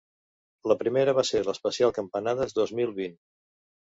[0.71, 3.17] La primera va ser l’especial campanades dos mil vint.